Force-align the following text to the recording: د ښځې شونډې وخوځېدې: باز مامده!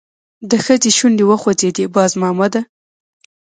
د 0.49 0.51
ښځې 0.65 0.89
شونډې 0.97 1.25
وخوځېدې: 1.27 1.85
باز 1.95 2.11
مامده! 2.21 2.61